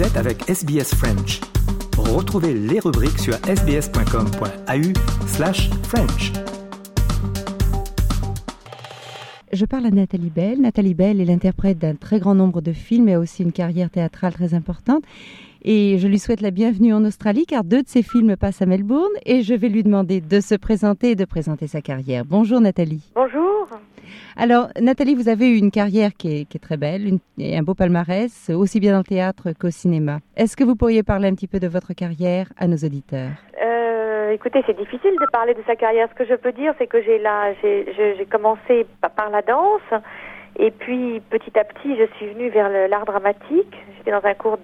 Vous 0.00 0.06
êtes 0.06 0.16
avec 0.16 0.48
SBS 0.48 0.94
French. 0.94 1.42
Retrouvez 1.98 2.54
les 2.54 2.80
rubriques 2.80 3.18
sur 3.18 3.34
sbs.com.au 3.34 5.26
slash 5.26 5.68
French. 5.82 6.32
Je 9.52 9.66
parle 9.66 9.84
à 9.84 9.90
Nathalie 9.90 10.30
Bell. 10.30 10.58
Nathalie 10.58 10.94
Bell 10.94 11.20
est 11.20 11.26
l'interprète 11.26 11.78
d'un 11.78 11.96
très 11.96 12.18
grand 12.18 12.34
nombre 12.34 12.62
de 12.62 12.72
films 12.72 13.10
et 13.10 13.14
a 13.14 13.20
aussi 13.20 13.42
une 13.42 13.52
carrière 13.52 13.90
théâtrale 13.90 14.32
très 14.32 14.54
importante. 14.54 15.04
Et 15.60 15.98
je 15.98 16.08
lui 16.08 16.18
souhaite 16.18 16.40
la 16.40 16.50
bienvenue 16.50 16.94
en 16.94 17.04
Australie 17.04 17.44
car 17.44 17.62
deux 17.62 17.82
de 17.82 17.88
ses 17.88 18.02
films 18.02 18.36
passent 18.38 18.62
à 18.62 18.66
Melbourne 18.66 19.12
et 19.26 19.42
je 19.42 19.52
vais 19.52 19.68
lui 19.68 19.82
demander 19.82 20.22
de 20.22 20.40
se 20.40 20.54
présenter 20.54 21.10
et 21.10 21.14
de 21.14 21.26
présenter 21.26 21.66
sa 21.66 21.82
carrière. 21.82 22.24
Bonjour 22.24 22.62
Nathalie. 22.62 23.02
Bonjour. 23.14 23.68
Alors 24.36 24.68
Nathalie, 24.80 25.14
vous 25.14 25.28
avez 25.28 25.48
eu 25.48 25.56
une 25.56 25.70
carrière 25.70 26.10
qui 26.16 26.40
est, 26.40 26.58
très 26.60 26.76
belle 26.76 27.18
et 27.38 27.56
un 27.56 27.62
beau 27.62 27.74
palmarès, 27.74 28.50
aussi 28.50 28.80
bien 28.80 28.92
dans 28.92 28.98
le 28.98 29.04
théâtre 29.04 29.52
qu'au 29.58 29.70
cinéma. 29.70 30.18
Est-ce 30.36 30.56
que 30.56 30.64
vous 30.64 30.76
pourriez 30.76 31.02
parler 31.02 31.28
un 31.28 31.34
petit 31.34 31.48
peu 31.48 31.58
de 31.58 31.68
votre 31.68 31.92
carrière 31.94 32.46
à 32.58 32.66
nos 32.66 32.76
auditeurs? 32.76 33.30
Euh, 33.62 34.30
écoutez, 34.32 34.62
c'est 34.66 34.76
difficile 34.76 35.12
de 35.20 35.26
parler 35.32 35.54
de 35.54 35.62
sa 35.66 35.76
carrière. 35.76 36.08
Ce 36.10 36.14
que 36.14 36.26
je 36.28 36.34
peux 36.34 36.52
dire, 36.52 36.74
c'est 36.78 36.86
que 36.86 37.00
j'ai 37.02 38.26
commencé 38.30 38.86
pa- 39.00 39.08
par 39.08 39.30
la 39.30 39.42
danse, 39.42 40.02
et 40.58 40.70
puis 40.70 41.20
petit 41.30 41.56
à 41.58 41.64
petit, 41.64 41.96
je 41.96 42.06
suis 42.16 42.26
venue 42.32 42.48
vers 42.50 42.68
l'art 42.88 43.04
dramatique. 43.04 43.74
J'étais 43.96 44.10
dans 44.10 44.24
un 44.24 44.34
cours 44.34 44.58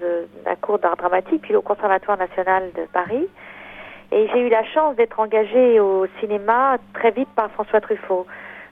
cours 0.61 0.79
d'art 0.79 0.97
dramatique, 0.97 1.43
puis 1.43 1.55
au 1.55 1.63
Conservatoire 1.63 2.19
national 2.19 2.71
de 2.75 2.83
Paris, 2.93 3.27
et 4.13 4.29
j'ai 4.33 4.41
eu 4.41 4.49
la 4.49 4.65
chance 4.65 4.97
d'être 4.97 5.19
engagée 5.19 5.81
au 5.81 6.07
cinéma 6.21 6.79
très 6.95 7.11
vite 7.11 7.29
par 7.35 7.51
François 7.53 7.81
Truffaut. 7.81 8.27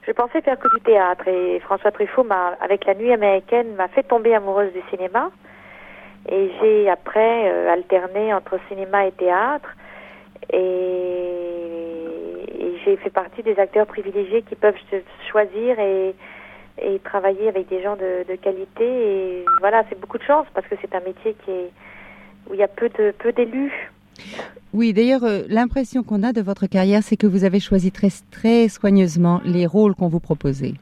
Je 0.05 0.11
pensais 0.11 0.41
faire 0.41 0.59
que 0.59 0.67
du 0.75 0.81
théâtre, 0.83 1.27
et 1.27 1.59
François 1.61 1.91
Truffaut 1.91 2.23
m'a, 2.23 2.55
avec 2.61 2.85
la 2.85 2.93
nuit 2.93 3.11
américaine, 3.11 3.73
m'a 3.75 3.87
fait 3.87 4.03
tomber 4.03 4.35
amoureuse 4.35 4.71
du 4.71 4.81
cinéma. 4.91 5.31
Et 6.29 6.51
j'ai 6.59 6.89
après 6.89 7.49
euh, 7.49 7.71
alterné 7.71 8.33
entre 8.33 8.59
cinéma 8.67 9.07
et 9.07 9.11
théâtre. 9.13 9.69
Et, 10.53 10.57
et 12.59 12.77
j'ai 12.83 12.97
fait 12.97 13.09
partie 13.09 13.41
des 13.41 13.57
acteurs 13.59 13.87
privilégiés 13.87 14.43
qui 14.43 14.55
peuvent 14.55 14.77
choisir 15.31 15.79
et, 15.79 16.13
et 16.81 16.99
travailler 16.99 17.47
avec 17.47 17.67
des 17.67 17.81
gens 17.81 17.95
de, 17.95 18.25
de 18.27 18.35
qualité. 18.35 18.85
Et 18.85 19.45
voilà, 19.59 19.83
c'est 19.89 19.99
beaucoup 19.99 20.19
de 20.19 20.23
chance 20.23 20.45
parce 20.53 20.67
que 20.67 20.75
c'est 20.81 20.93
un 20.93 20.99
métier 20.99 21.35
qui 21.45 21.51
est, 21.51 21.71
où 22.47 22.53
il 22.53 22.59
y 22.59 22.63
a 22.63 22.67
peu 22.67 22.89
de 22.89 23.11
peu 23.11 23.31
d'élus. 23.31 23.91
Oui, 24.73 24.91
d'ailleurs, 24.91 25.23
euh, 25.23 25.43
l'impression 25.47 26.03
qu'on 26.03 26.21
a 26.23 26.33
de 26.33 26.41
votre 26.41 26.67
carrière, 26.67 27.01
c'est 27.01 27.15
que 27.15 27.27
vous 27.27 27.45
avez 27.45 27.59
choisi 27.61 27.91
très, 27.91 28.09
très 28.31 28.67
soigneusement 28.67 29.39
les 29.45 29.65
rôles 29.65 29.95
qu'on 29.95 30.09
vous 30.09 30.19
proposait. 30.19 30.73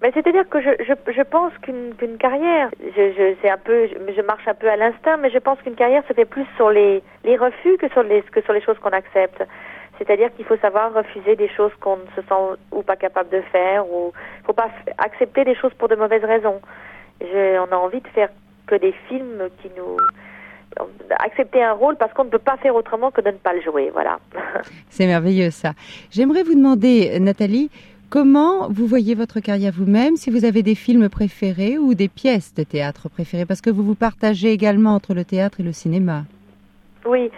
Mais 0.00 0.12
c'est-à-dire 0.14 0.48
que 0.48 0.60
je, 0.60 1.22
pense 1.22 1.52
qu'une 1.62 2.18
carrière, 2.18 2.70
je, 2.96 3.48
un 3.48 3.56
peu, 3.56 3.88
je, 3.88 4.12
je 4.14 4.22
marche 4.22 4.46
un 4.46 4.54
peu 4.54 4.68
à 4.68 4.76
l'instinct, 4.76 5.16
mais 5.16 5.28
je 5.30 5.38
pense 5.38 5.58
qu'une 5.60 5.74
carrière 5.74 6.04
se 6.06 6.12
fait 6.12 6.24
plus 6.24 6.46
sur 6.54 6.70
les, 6.70 7.02
refus 7.24 7.76
que 7.78 7.88
sur 7.88 8.04
les, 8.04 8.22
que 8.22 8.40
choses 8.64 8.78
qu'on 8.78 8.90
accepte. 8.90 9.42
C'est-à-dire 9.98 10.32
qu'il 10.36 10.44
faut 10.44 10.56
savoir 10.58 10.94
refuser 10.94 11.34
des 11.34 11.48
choses 11.48 11.72
qu'on 11.80 11.96
ne 11.96 12.06
se 12.14 12.22
sent 12.28 12.60
ou 12.70 12.82
pas 12.82 12.94
capable 12.94 13.30
de 13.30 13.40
faire, 13.50 13.90
ou 13.90 14.12
faut 14.44 14.52
pas 14.52 14.70
accepter 14.98 15.44
des 15.44 15.56
choses 15.56 15.74
pour 15.74 15.88
de 15.88 15.96
mauvaises 15.96 16.24
raisons. 16.24 16.60
On 17.20 17.72
a 17.72 17.76
envie 17.76 18.00
de 18.00 18.08
faire 18.08 18.28
que 18.68 18.76
des 18.76 18.92
films 19.08 19.48
qui 19.60 19.68
nous 19.76 19.96
accepter 21.18 21.62
un 21.62 21.72
rôle 21.72 21.96
parce 21.96 22.12
qu'on 22.12 22.24
ne 22.24 22.30
peut 22.30 22.38
pas 22.38 22.56
faire 22.58 22.74
autrement 22.74 23.10
que 23.10 23.20
de 23.20 23.28
ne 23.28 23.36
pas 23.36 23.52
le 23.52 23.60
jouer. 23.60 23.90
Voilà. 23.92 24.18
C'est 24.88 25.06
merveilleux 25.06 25.50
ça. 25.50 25.72
J'aimerais 26.10 26.42
vous 26.42 26.54
demander, 26.54 27.18
Nathalie, 27.20 27.70
comment 28.10 28.68
vous 28.68 28.86
voyez 28.86 29.14
votre 29.14 29.40
carrière 29.40 29.72
vous-même, 29.74 30.16
si 30.16 30.30
vous 30.30 30.44
avez 30.44 30.62
des 30.62 30.74
films 30.74 31.08
préférés 31.08 31.78
ou 31.78 31.94
des 31.94 32.08
pièces 32.08 32.54
de 32.54 32.62
théâtre 32.62 33.08
préférées, 33.08 33.46
parce 33.46 33.60
que 33.60 33.70
vous 33.70 33.82
vous 33.82 33.94
partagez 33.94 34.52
également 34.52 34.94
entre 34.94 35.14
le 35.14 35.24
théâtre 35.24 35.60
et 35.60 35.62
le 35.62 35.72
cinéma. 35.72 36.22
Oui. 37.06 37.30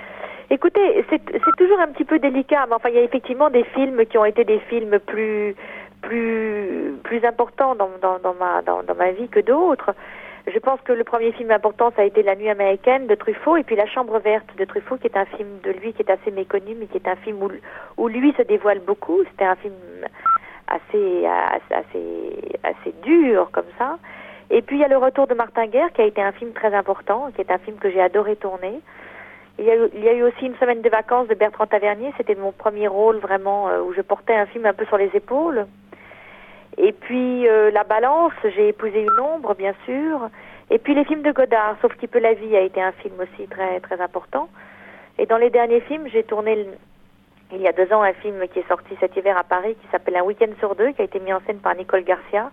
Écoutez, 0.52 1.04
c'est 1.08 1.56
toujours 1.56 1.78
un 1.78 1.88
petit 1.88 2.04
peu 2.04 2.18
délicat, 2.18 2.66
mais 2.68 2.74
enfin, 2.74 2.88
il 2.88 2.96
y 2.96 2.98
a 2.98 3.02
effectivement 3.02 3.50
des 3.50 3.62
films 3.62 4.04
qui 4.04 4.18
ont 4.18 4.24
été 4.24 4.44
des 4.44 4.58
films 4.68 4.98
plus 4.98 5.54
plus 6.02 6.94
plus 7.04 7.24
importants 7.24 7.74
dans, 7.76 7.90
dans, 8.02 8.18
dans 8.18 8.34
ma 8.34 8.62
dans, 8.62 8.82
dans 8.82 8.94
ma 8.96 9.12
vie 9.12 9.28
que 9.28 9.38
d'autres. 9.40 9.94
Je 10.46 10.58
pense 10.58 10.80
que 10.80 10.92
le 10.92 11.04
premier 11.04 11.32
film 11.32 11.50
important, 11.50 11.92
ça 11.94 12.02
a 12.02 12.04
été 12.04 12.22
La 12.22 12.34
Nuit 12.34 12.48
américaine 12.48 13.06
de 13.06 13.14
Truffaut, 13.14 13.56
et 13.56 13.62
puis 13.62 13.76
La 13.76 13.86
Chambre 13.86 14.18
verte 14.18 14.48
de 14.56 14.64
Truffaut, 14.64 14.96
qui 14.96 15.06
est 15.06 15.16
un 15.16 15.26
film 15.26 15.60
de 15.62 15.70
lui 15.70 15.92
qui 15.92 16.02
est 16.02 16.10
assez 16.10 16.30
méconnu, 16.30 16.74
mais 16.78 16.86
qui 16.86 16.96
est 16.96 17.08
un 17.08 17.16
film 17.16 17.42
où, 17.42 17.50
où 17.96 18.08
lui 18.08 18.32
se 18.36 18.42
dévoile 18.42 18.80
beaucoup. 18.80 19.22
C'était 19.30 19.44
un 19.44 19.56
film 19.56 19.74
assez, 20.66 21.26
assez 21.26 22.50
assez 22.62 22.94
dur 23.02 23.50
comme 23.52 23.70
ça. 23.78 23.98
Et 24.50 24.62
puis 24.62 24.76
il 24.76 24.80
y 24.80 24.84
a 24.84 24.88
Le 24.88 24.96
Retour 24.96 25.26
de 25.26 25.34
Martin 25.34 25.66
Guerre, 25.66 25.92
qui 25.92 26.02
a 26.02 26.06
été 26.06 26.20
un 26.20 26.32
film 26.32 26.52
très 26.52 26.74
important, 26.74 27.30
qui 27.34 27.40
est 27.40 27.50
un 27.50 27.58
film 27.58 27.76
que 27.78 27.90
j'ai 27.90 28.00
adoré 28.00 28.36
tourner. 28.36 28.80
Il 29.58 29.66
y, 29.66 29.70
a 29.70 29.76
eu, 29.76 29.90
il 29.94 30.02
y 30.02 30.08
a 30.08 30.14
eu 30.14 30.22
aussi 30.22 30.46
une 30.46 30.56
semaine 30.56 30.80
de 30.80 30.88
vacances 30.88 31.28
de 31.28 31.34
Bertrand 31.34 31.66
Tavernier. 31.66 32.12
C'était 32.16 32.34
mon 32.34 32.50
premier 32.50 32.88
rôle 32.88 33.18
vraiment 33.18 33.68
euh, 33.68 33.80
où 33.82 33.92
je 33.92 34.00
portais 34.00 34.34
un 34.34 34.46
film 34.46 34.64
un 34.64 34.72
peu 34.72 34.86
sur 34.86 34.96
les 34.96 35.10
épaules. 35.14 35.66
Et 36.78 36.92
puis 36.92 37.48
euh, 37.48 37.70
La 37.70 37.84
Balance, 37.84 38.32
j'ai 38.44 38.68
épousé 38.68 39.02
une 39.02 39.20
ombre, 39.20 39.54
bien 39.54 39.74
sûr. 39.84 40.28
Et 40.70 40.78
puis 40.78 40.94
les 40.94 41.04
films 41.04 41.22
de 41.22 41.32
Godard, 41.32 41.76
sauf 41.82 41.94
qui 41.96 42.06
peut 42.06 42.20
la 42.20 42.34
vie, 42.34 42.56
a 42.56 42.60
été 42.60 42.80
un 42.80 42.92
film 42.92 43.14
aussi 43.20 43.48
très 43.48 43.80
très 43.80 44.00
important. 44.00 44.48
Et 45.18 45.26
dans 45.26 45.36
les 45.36 45.50
derniers 45.50 45.80
films, 45.82 46.08
j'ai 46.08 46.22
tourné 46.22 46.66
il 47.52 47.60
y 47.60 47.66
a 47.66 47.72
deux 47.72 47.92
ans 47.92 48.02
un 48.02 48.12
film 48.12 48.46
qui 48.52 48.60
est 48.60 48.68
sorti 48.68 48.96
cet 49.00 49.16
hiver 49.16 49.36
à 49.36 49.42
Paris 49.42 49.74
qui 49.80 49.88
s'appelle 49.90 50.16
Un 50.16 50.22
week-end 50.22 50.52
sur 50.60 50.76
deux, 50.76 50.92
qui 50.92 51.02
a 51.02 51.04
été 51.04 51.18
mis 51.18 51.32
en 51.32 51.40
scène 51.46 51.58
par 51.58 51.74
Nicole 51.74 52.04
Garcia, 52.04 52.50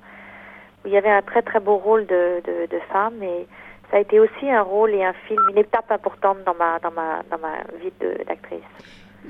où 0.84 0.88
il 0.88 0.94
y 0.94 0.98
avait 0.98 1.12
un 1.12 1.22
très 1.22 1.44
très 1.44 1.60
beau 1.60 1.78
rôle 1.78 2.08
de, 2.08 2.42
de, 2.44 2.66
de 2.66 2.80
femme 2.92 3.22
et 3.22 3.48
ça 3.92 3.98
a 3.98 4.00
été 4.00 4.20
aussi 4.20 4.50
un 4.50 4.64
rôle 4.64 4.92
et 4.92 5.04
un 5.04 5.14
film, 5.14 5.40
une 5.52 5.60
étape 5.60 5.90
importante 5.92 6.40
dans 6.46 6.56
ma 6.56 6.80
dans 6.80 6.92
ma 6.92 7.22
dans 7.30 7.38
ma 7.38 7.58
vie 7.80 7.94
d'actrice. 8.26 8.60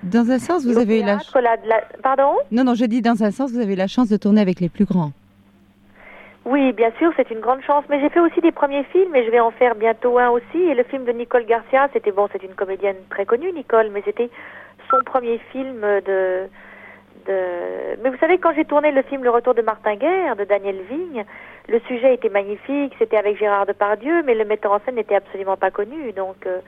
Dans 0.04 0.30
un 0.32 0.40
sens, 0.40 0.66
vous 0.66 0.78
avez 0.78 1.00
eu 1.00 1.04
la... 1.04 1.18
théâtre, 1.18 1.40
la- 1.42 1.56
la- 1.66 1.84
pardon? 2.04 2.36
Non, 2.52 2.64
non, 2.64 2.76
je 2.76 2.86
dis 2.86 3.02
dans 3.02 3.24
un 3.24 3.32
sens, 3.32 3.52
vous 3.52 3.60
avez 3.60 3.76
la 3.76 3.88
chance 3.88 4.10
de 4.10 4.18
tourner 4.18 4.42
avec 4.42 4.60
les 4.60 4.70
plus 4.70 4.86
grands. 4.86 5.12
Oui, 6.46 6.72
bien 6.72 6.92
sûr, 6.98 7.12
c'est 7.18 7.30
une 7.30 7.42
grande 7.42 7.62
chance. 7.62 7.84
Mais 7.90 8.00
j'ai 8.00 8.10
fait 8.10 8.22
aussi 8.22 8.40
des 8.40 8.54
premiers 8.54 8.84
films 8.86 9.14
et 9.16 9.26
je 9.26 9.32
vais 9.32 9.40
en 9.42 9.52
faire 9.52 9.76
bientôt 9.76 10.18
un 10.18 10.30
aussi. 10.30 10.58
Et 10.60 10.76
le 10.76 10.84
film 10.84 11.04
de 11.04 11.12
Nicole 11.12 11.46
Garcia, 11.46 11.90
c'était 11.92 12.12
bon, 12.12 12.28
c'est 12.32 12.44
une 12.44 12.54
comédienne 12.56 12.96
très 13.10 13.26
connue, 13.26 13.52
Nicole, 13.52 13.90
mais 13.92 14.02
c'était 14.06 14.30
son 14.90 14.98
premier 15.06 15.40
film 15.52 15.82
de. 15.82 16.48
de... 17.28 17.34
Mais 18.02 18.10
vous 18.10 18.18
savez, 18.20 18.38
quand 18.38 18.54
j'ai 18.56 18.64
tourné 18.64 18.92
le 18.92 19.02
film 19.02 19.24
Le 19.24 19.30
Retour 19.30 19.56
de 19.56 19.62
Martin 19.62 19.96
Guerre 19.96 20.38
de 20.38 20.46
Daniel 20.46 20.78
Vigne, 20.90 21.26
le 21.68 21.80
sujet 21.82 22.14
était 22.14 22.30
magnifique, 22.30 22.94
c'était 22.98 23.18
avec 23.18 23.38
Gérard 23.38 23.66
Depardieu, 23.66 24.24
mais 24.26 24.34
le 24.34 24.46
metteur 24.46 24.72
en 24.72 24.80
scène 24.86 24.96
n'était 24.96 25.16
absolument 25.16 25.58
pas 25.58 25.72
connu. 25.72 26.14
Donc, 26.14 26.38
euh, 26.46 26.60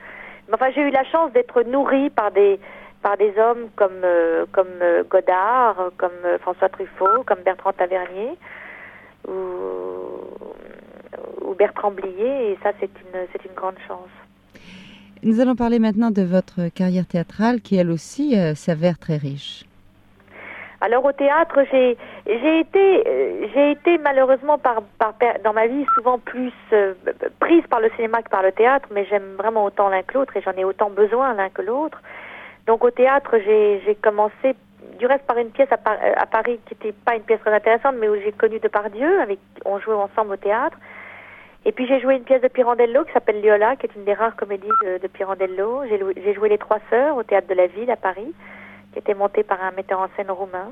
enfin, 0.52 0.66
j'ai 0.74 0.82
eu 0.82 0.90
la 0.90 1.04
chance 1.04 1.32
d'être 1.32 1.62
nourrie 1.62 2.10
par 2.10 2.32
des 2.32 2.60
par 3.02 3.16
des 3.16 3.32
hommes 3.38 3.68
comme 3.76 4.02
euh, 4.04 4.46
comme 4.52 4.80
euh, 4.82 5.02
Godard, 5.04 5.90
comme 5.96 6.10
euh, 6.24 6.38
François 6.38 6.68
Truffaut, 6.68 7.24
comme 7.26 7.40
Bertrand 7.44 7.72
Tavernier 7.72 8.36
ou, 9.28 9.32
ou 11.42 11.54
Bertrand 11.54 11.90
Blier, 11.90 12.52
et 12.52 12.58
ça 12.62 12.72
c'est 12.80 12.90
une 13.00 13.26
c'est 13.32 13.44
une 13.44 13.54
grande 13.54 13.78
chance. 13.86 14.10
Nous 15.22 15.38
allons 15.38 15.54
parler 15.54 15.78
maintenant 15.78 16.10
de 16.10 16.22
votre 16.22 16.68
carrière 16.74 17.06
théâtrale 17.06 17.60
qui, 17.60 17.76
elle 17.76 17.90
aussi, 17.90 18.38
euh, 18.38 18.54
s'avère 18.54 18.98
très 18.98 19.18
riche. 19.18 19.64
Alors 20.80 21.04
au 21.04 21.12
théâtre, 21.12 21.58
j'ai 21.70 21.98
j'ai 22.26 22.60
été 22.60 23.06
euh, 23.06 23.46
j'ai 23.52 23.72
été 23.72 23.98
malheureusement 23.98 24.56
par 24.56 24.80
par 24.98 25.12
dans 25.44 25.52
ma 25.52 25.66
vie 25.66 25.84
souvent 25.94 26.18
plus 26.18 26.54
euh, 26.72 26.94
prise 27.38 27.62
par 27.68 27.80
le 27.80 27.90
cinéma 27.96 28.22
que 28.22 28.30
par 28.30 28.42
le 28.42 28.52
théâtre, 28.52 28.88
mais 28.90 29.04
j'aime 29.04 29.34
vraiment 29.36 29.66
autant 29.66 29.90
l'un 29.90 30.02
que 30.02 30.14
l'autre 30.14 30.34
et 30.38 30.40
j'en 30.40 30.52
ai 30.52 30.64
autant 30.64 30.88
besoin 30.88 31.34
l'un 31.34 31.50
que 31.50 31.60
l'autre. 31.60 32.00
Donc 32.70 32.84
au 32.84 32.90
théâtre, 32.92 33.36
j'ai 33.44 33.96
commencé 34.00 34.54
du 34.96 35.04
reste 35.04 35.26
par 35.26 35.36
une 35.38 35.50
pièce 35.50 35.72
à, 35.72 35.76
Par- 35.76 35.98
à 36.16 36.24
Paris 36.26 36.60
qui 36.66 36.74
n'était 36.74 36.96
pas 37.04 37.16
une 37.16 37.22
pièce 37.22 37.40
très 37.40 37.52
intéressante, 37.52 37.96
mais 37.98 38.08
où 38.08 38.14
j'ai 38.14 38.30
connu 38.30 38.60
Depardieu, 38.60 39.20
avec 39.20 39.40
on 39.64 39.80
jouait 39.80 39.94
ensemble 39.94 40.34
au 40.34 40.36
théâtre. 40.36 40.78
Et 41.64 41.72
puis 41.72 41.88
j'ai 41.88 41.98
joué 41.98 42.14
une 42.14 42.22
pièce 42.22 42.42
de 42.42 42.46
Pirandello 42.46 43.02
qui 43.06 43.12
s'appelle 43.12 43.42
Liola, 43.42 43.74
qui 43.74 43.86
est 43.86 43.94
une 43.96 44.04
des 44.04 44.14
rares 44.14 44.36
comédies 44.36 44.68
de, 44.84 44.98
de 44.98 45.08
Pirandello. 45.08 45.82
J'ai 45.88 46.32
joué 46.32 46.48
Les 46.48 46.58
Trois 46.58 46.78
Sœurs 46.90 47.16
au 47.16 47.24
théâtre 47.24 47.48
de 47.48 47.54
la 47.54 47.66
Ville 47.66 47.90
à 47.90 47.96
Paris, 47.96 48.32
qui 48.92 49.00
était 49.00 49.14
montée 49.14 49.42
par 49.42 49.60
un 49.64 49.72
metteur 49.72 49.98
en 49.98 50.06
scène 50.16 50.30
roumain 50.30 50.70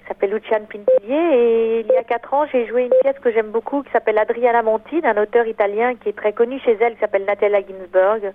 qui 0.00 0.08
s'appelle 0.08 0.32
Lucian 0.32 0.64
Pintillier. 0.68 1.26
Et 1.32 1.80
il 1.82 1.86
y 1.86 1.96
a 1.96 2.02
quatre 2.02 2.34
ans, 2.34 2.44
j'ai 2.50 2.66
joué 2.66 2.86
une 2.86 2.98
pièce 3.02 3.20
que 3.20 3.30
j'aime 3.30 3.52
beaucoup 3.52 3.84
qui 3.84 3.92
s'appelle 3.92 4.18
Adriana 4.18 4.62
Monti, 4.62 5.00
d'un 5.00 5.16
auteur 5.22 5.46
italien 5.46 5.94
qui 5.94 6.08
est 6.08 6.16
très 6.16 6.32
connu 6.32 6.58
chez 6.58 6.76
elle, 6.80 6.94
qui 6.94 7.00
s'appelle 7.00 7.24
Natalia 7.24 7.60
Ginsburg, 7.60 8.32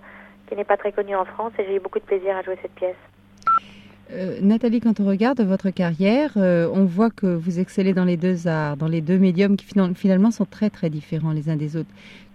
qui 0.48 0.56
n'est 0.56 0.64
pas 0.64 0.76
très 0.76 0.92
connue 0.92 1.16
en 1.16 1.24
France. 1.24 1.52
Et 1.58 1.64
j'ai 1.64 1.76
eu 1.76 1.80
beaucoup 1.80 1.98
de 1.98 2.04
plaisir 2.04 2.36
à 2.36 2.42
jouer 2.42 2.58
cette 2.62 2.74
pièce. 2.74 2.96
Euh, 4.12 4.36
Nathalie, 4.42 4.80
quand 4.80 5.00
on 5.00 5.06
regarde 5.06 5.40
votre 5.40 5.70
carrière, 5.70 6.32
euh, 6.36 6.68
on 6.72 6.84
voit 6.84 7.10
que 7.10 7.26
vous 7.26 7.58
excellez 7.58 7.94
dans 7.94 8.04
les 8.04 8.16
deux 8.16 8.46
arts, 8.46 8.76
dans 8.76 8.86
les 8.86 9.00
deux 9.00 9.18
médiums 9.18 9.56
qui 9.56 9.66
finalement 9.94 10.30
sont 10.30 10.44
très 10.44 10.68
très 10.70 10.90
différents 10.90 11.32
les 11.32 11.48
uns 11.48 11.56
des 11.56 11.76
autres. 11.76 11.88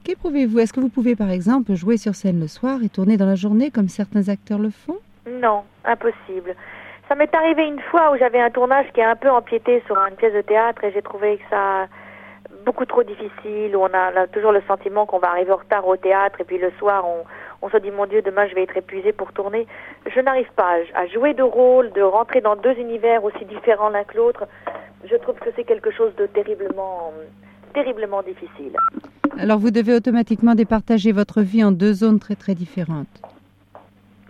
Qu'éprouvez-vous 0.03 0.59
Est-ce 0.59 0.73
que 0.73 0.79
vous 0.79 0.89
pouvez 0.89 1.15
par 1.15 1.29
exemple 1.29 1.75
jouer 1.75 1.97
sur 1.97 2.15
scène 2.15 2.39
le 2.39 2.47
soir 2.47 2.79
et 2.83 2.89
tourner 2.89 3.17
dans 3.17 3.27
la 3.27 3.35
journée 3.35 3.69
comme 3.69 3.87
certains 3.87 4.29
acteurs 4.29 4.57
le 4.57 4.71
font? 4.71 4.97
Non, 5.29 5.63
impossible. 5.85 6.55
Ça 7.07 7.15
m'est 7.15 7.33
arrivé 7.33 7.67
une 7.67 7.81
fois 7.91 8.11
où 8.11 8.17
j'avais 8.17 8.39
un 8.39 8.49
tournage 8.49 8.87
qui 8.93 9.01
a 9.01 9.11
un 9.11 9.15
peu 9.15 9.29
empiété 9.29 9.83
sur 9.85 9.97
une 9.97 10.15
pièce 10.15 10.33
de 10.33 10.41
théâtre 10.41 10.83
et 10.83 10.91
j'ai 10.91 11.01
trouvé 11.01 11.37
que 11.37 11.43
ça 11.49 11.87
beaucoup 12.65 12.85
trop 12.85 13.03
difficile, 13.03 13.75
où 13.75 13.81
on 13.81 13.93
a, 13.93 14.27
toujours 14.27 14.51
le 14.51 14.61
sentiment 14.67 15.05
qu'on 15.05 15.19
va 15.19 15.29
arriver 15.29 15.51
en 15.51 15.57
retard 15.57 15.87
au 15.87 15.97
théâtre 15.97 16.41
et 16.41 16.43
puis 16.43 16.57
le 16.57 16.71
soir 16.77 17.05
on, 17.07 17.23
on 17.61 17.69
se 17.69 17.77
dit 17.77 17.91
mon 17.91 18.05
Dieu 18.05 18.21
demain 18.21 18.47
je 18.47 18.55
vais 18.55 18.63
être 18.63 18.77
épuisé 18.77 19.11
pour 19.11 19.31
tourner. 19.33 19.67
Je 20.13 20.19
n'arrive 20.21 20.49
pas 20.55 20.77
à, 20.93 21.07
jouer 21.07 21.33
de 21.33 21.43
rôle, 21.43 21.91
de 21.91 22.01
rentrer 22.01 22.41
dans 22.41 22.55
deux 22.55 22.73
univers 22.73 23.23
aussi 23.23 23.45
différents 23.45 23.89
l'un 23.89 24.03
que 24.03 24.17
l'autre. 24.17 24.47
Je 25.09 25.15
trouve 25.15 25.35
que 25.35 25.49
c'est 25.55 25.63
quelque 25.63 25.91
chose 25.91 26.13
de 26.17 26.25
terriblement, 26.27 27.13
terriblement 27.73 28.21
difficile. 28.21 28.75
Alors 29.37 29.59
vous 29.59 29.71
devez 29.71 29.93
automatiquement 29.93 30.55
départager 30.55 31.11
votre 31.11 31.41
vie 31.41 31.63
en 31.63 31.71
deux 31.71 31.93
zones 31.93 32.19
très 32.19 32.35
très 32.35 32.55
différentes. 32.55 33.21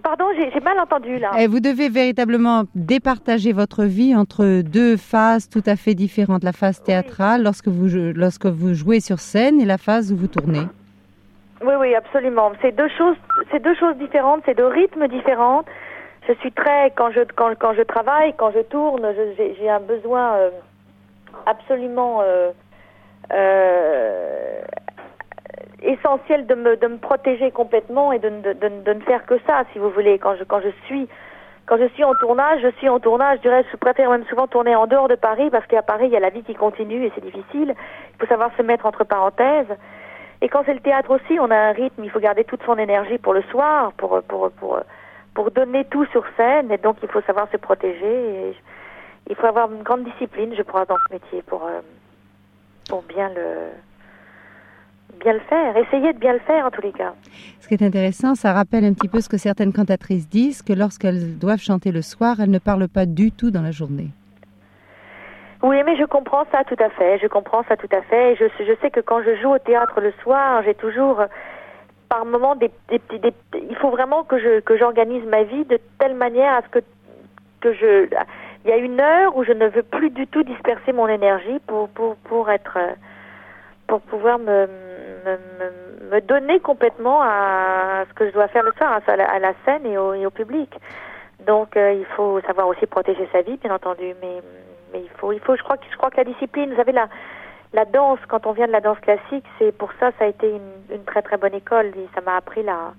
Pardon, 0.03 0.25
j'ai 0.35 0.59
mal 0.61 0.79
entendu 0.79 1.19
là. 1.19 1.31
Et 1.39 1.47
vous 1.47 1.59
devez 1.59 1.89
véritablement 1.89 2.63
départager 2.73 3.51
votre 3.51 3.83
vie 3.83 4.15
entre 4.15 4.61
deux 4.61 4.97
phases 4.97 5.49
tout 5.49 5.63
à 5.65 5.75
fait 5.75 5.93
différentes. 5.93 6.43
La 6.43 6.53
phase 6.53 6.81
théâtrale 6.81 7.43
lorsque 7.43 7.67
vous, 7.67 7.87
lorsque 8.15 8.45
vous 8.45 8.73
jouez 8.73 9.01
sur 9.01 9.19
scène 9.19 9.59
et 9.59 9.65
la 9.65 9.77
phase 9.77 10.11
où 10.11 10.15
vous 10.15 10.27
tournez. 10.27 10.63
Oui, 11.61 11.73
oui, 11.77 11.95
absolument. 11.95 12.51
C'est 12.61 12.71
deux 12.71 12.87
choses, 12.97 13.17
c'est 13.51 13.61
deux 13.61 13.75
choses 13.75 13.97
différentes, 13.97 14.41
c'est 14.45 14.55
deux 14.55 14.67
rythmes 14.67 15.07
différents. 15.07 15.63
Je 16.27 16.33
suis 16.35 16.51
très 16.51 16.91
quand 16.91 17.11
je 17.11 17.21
quand, 17.35 17.53
quand 17.57 17.73
je 17.73 17.81
travaille, 17.81 18.33
quand 18.33 18.51
je 18.51 18.61
tourne, 18.61 19.05
j'ai 19.37 19.69
un 19.69 19.79
besoin 19.79 20.35
euh, 20.35 20.49
absolument 21.45 22.21
euh, 22.21 22.51
euh, 23.33 24.61
essentiel 25.81 26.45
de 26.45 26.55
me, 26.55 26.77
de 26.77 26.87
me 26.87 26.97
protéger 26.97 27.51
complètement 27.51 28.11
et 28.11 28.19
de, 28.19 28.29
de, 28.29 28.53
de, 28.53 28.93
ne 28.93 28.99
faire 29.01 29.25
que 29.25 29.37
ça, 29.47 29.63
si 29.73 29.79
vous 29.79 29.89
voulez. 29.89 30.17
Quand 30.17 30.35
je, 30.35 30.43
quand 30.43 30.61
je 30.61 30.69
suis 30.85 31.07
quand 31.65 31.77
je 31.77 31.87
suis 31.89 32.03
en 32.03 32.15
tournage, 32.15 32.61
je 32.63 32.71
suis 32.77 32.89
en 32.89 32.99
tournage, 32.99 33.37
je 33.37 33.41
dirais, 33.43 33.63
je 33.71 33.77
préfère 33.77 34.09
même 34.09 34.25
souvent 34.25 34.47
tourner 34.47 34.75
en 34.75 34.87
dehors 34.87 35.07
de 35.07 35.15
Paris 35.15 35.49
parce 35.51 35.67
qu'à 35.67 35.83
Paris, 35.83 36.05
il 36.07 36.11
y 36.11 36.17
a 36.17 36.19
la 36.19 36.31
vie 36.31 36.41
qui 36.41 36.55
continue 36.55 37.05
et 37.05 37.11
c'est 37.13 37.23
difficile. 37.23 37.75
Il 37.75 38.19
faut 38.19 38.25
savoir 38.25 38.49
se 38.57 38.63
mettre 38.63 38.87
entre 38.87 39.03
parenthèses. 39.03 39.67
Et 40.41 40.49
quand 40.49 40.63
c'est 40.65 40.73
le 40.73 40.79
théâtre 40.79 41.11
aussi, 41.11 41.39
on 41.39 41.51
a 41.51 41.55
un 41.55 41.71
rythme, 41.71 42.03
il 42.03 42.09
faut 42.09 42.19
garder 42.19 42.43
toute 42.45 42.63
son 42.63 42.77
énergie 42.77 43.17
pour 43.17 43.33
le 43.33 43.41
soir, 43.43 43.91
pour, 43.93 44.21
pour, 44.23 44.51
pour, 44.51 44.79
pour 45.33 45.51
donner 45.51 45.85
tout 45.85 46.05
sur 46.07 46.23
scène 46.37 46.71
et 46.71 46.77
donc 46.77 46.97
il 47.03 47.09
faut 47.09 47.21
savoir 47.21 47.49
se 47.51 47.57
protéger. 47.57 48.55
Il 49.29 49.35
faut 49.35 49.47
avoir 49.47 49.71
une 49.71 49.83
grande 49.83 50.05
discipline, 50.05 50.53
je 50.57 50.63
crois, 50.63 50.85
dans 50.85 50.97
ce 51.07 51.13
métier 51.13 51.41
pour, 51.41 51.65
euh, 51.65 51.81
pour 52.87 53.03
bien 53.03 53.29
le 53.29 53.69
bien 55.19 55.33
le 55.33 55.39
faire, 55.41 55.75
essayer 55.75 56.13
de 56.13 56.17
bien 56.17 56.33
le 56.33 56.39
faire 56.39 56.65
en 56.65 56.71
tous 56.71 56.81
les 56.81 56.93
cas. 56.93 57.13
Ce 57.59 57.67
qui 57.67 57.73
est 57.73 57.83
intéressant, 57.83 58.35
ça 58.35 58.53
rappelle 58.53 58.85
un 58.85 58.93
petit 58.93 59.09
peu 59.09 59.19
ce 59.19 59.27
que 59.27 59.37
certaines 59.37 59.73
cantatrices 59.73 60.29
disent, 60.29 60.61
que 60.61 60.71
lorsqu'elles 60.71 61.37
doivent 61.37 61.59
chanter 61.59 61.91
le 61.91 62.01
soir, 62.01 62.39
elles 62.39 62.49
ne 62.49 62.59
parlent 62.59 62.87
pas 62.87 63.05
du 63.05 63.31
tout 63.31 63.51
dans 63.51 63.61
la 63.61 63.71
journée. 63.71 64.11
Oui, 65.61 65.81
mais 65.85 65.97
je 65.97 66.05
comprends 66.05 66.45
ça 66.51 66.63
tout 66.63 66.77
à 66.79 66.89
fait, 66.89 67.19
je 67.19 67.27
comprends 67.27 67.63
ça 67.63 67.75
tout 67.75 67.89
à 67.91 68.01
fait. 68.01 68.35
Je, 68.35 68.45
je 68.63 68.73
sais 68.81 68.89
que 68.89 69.01
quand 69.01 69.21
je 69.23 69.35
joue 69.35 69.49
au 69.53 69.59
théâtre 69.59 69.99
le 69.99 70.13
soir, 70.23 70.63
j'ai 70.63 70.73
toujours 70.73 71.21
par 72.07 72.25
moment 72.25 72.55
des, 72.55 72.71
des, 72.89 72.99
des, 73.19 73.33
il 73.69 73.75
faut 73.75 73.89
vraiment 73.91 74.23
que 74.23 74.61
que 74.61 74.77
j'organise 74.77 75.23
ma 75.25 75.43
vie 75.43 75.65
de 75.65 75.79
telle 75.99 76.15
manière 76.15 76.53
à 76.53 76.61
ce 76.63 76.69
que 76.69 76.79
que 77.61 77.73
je 77.73 78.07
il 78.65 78.69
y 78.69 78.73
a 78.73 78.77
une 78.77 78.99
heure 78.99 79.35
où 79.37 79.43
je 79.43 79.51
ne 79.51 79.67
veux 79.67 79.83
plus 79.83 80.09
du 80.09 80.27
tout 80.27 80.43
disperser 80.43 80.91
mon 80.93 81.07
énergie 81.07 81.59
pour 81.67 81.89
pour 81.89 82.15
pour 82.15 82.49
être 82.49 82.77
pour 83.87 84.01
pouvoir 84.01 84.39
me 84.39 84.67
me, 85.25 86.11
me, 86.11 86.21
donner 86.21 86.59
complètement 86.61 87.21
à 87.21 88.05
ce 88.07 88.13
que 88.13 88.27
je 88.27 88.31
dois 88.31 88.47
faire 88.47 88.63
le 88.63 88.71
soir, 88.77 89.01
à 89.05 89.15
la, 89.15 89.39
la 89.39 89.53
scène 89.65 89.85
et 89.85 89.97
au, 89.97 90.13
et 90.13 90.25
au 90.25 90.29
public. 90.29 90.73
Donc 91.45 91.75
euh, 91.75 91.93
il 91.93 92.05
faut 92.15 92.39
savoir 92.41 92.67
aussi 92.67 92.85
protéger 92.85 93.27
sa 93.31 93.41
vie, 93.41 93.57
bien 93.57 93.73
entendu, 93.73 94.13
mais 94.21 94.41
mais 94.93 95.01
il 95.01 95.09
faut 95.17 95.31
il 95.31 95.39
faut 95.39 95.55
je 95.55 95.63
crois 95.63 95.77
que 95.77 95.85
je 95.91 95.97
crois 95.97 96.09
que 96.09 96.17
la 96.17 96.23
discipline, 96.23 96.69
vous 96.69 96.75
savez 96.75 96.91
la 96.91 97.09
la 97.73 97.85
danse 97.85 98.19
quand 98.27 98.47
on 98.47 98.53
vient 98.53 98.67
de 98.67 98.71
la 98.71 98.81
danse 98.81 98.99
classique, 98.99 99.45
c'est 99.57 99.71
pour 99.71 99.91
ça 99.99 100.11
ça 100.17 100.25
a 100.25 100.27
été 100.27 100.49
une, 100.49 100.95
une 100.95 101.03
très 101.03 101.21
très 101.21 101.37
bonne 101.37 101.53
école 101.53 101.87
et 101.87 102.07
ça 102.15 102.21
m'a 102.21 102.35
appris 102.37 102.63
la 102.63 102.93